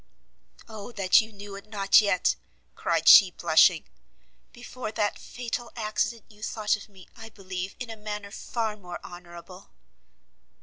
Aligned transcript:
"O 0.67 0.91
that 0.93 1.21
you 1.21 1.31
knew 1.31 1.55
it 1.55 1.67
not 1.67 2.01
yet!" 2.01 2.35
cried 2.73 3.07
she, 3.07 3.29
blushing; 3.29 3.83
"before 4.51 4.91
that 4.91 5.19
fatal 5.19 5.71
accident 5.75 6.25
you 6.27 6.41
thought 6.41 6.75
of 6.75 6.89
me, 6.89 7.07
I 7.15 7.29
believe, 7.29 7.75
in 7.79 7.91
a 7.91 7.95
manner 7.95 8.31
far 8.31 8.75
more 8.75 8.99
honourable." 9.05 9.69